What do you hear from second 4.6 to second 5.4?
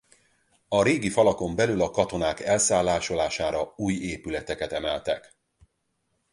emeltek.